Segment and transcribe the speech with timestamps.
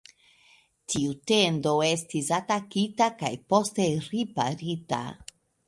[0.93, 5.05] Tiu tendo estis atakita kaj poste riparita.